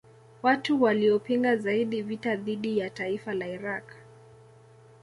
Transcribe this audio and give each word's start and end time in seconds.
Watu 0.43 0.81
waliopinga 0.81 1.55
zaidi 1.57 2.01
vita 2.01 2.35
dhidi 2.35 2.77
ya 2.77 2.89
taifa 2.89 3.33
la 3.33 3.47
Iraq 3.47 3.83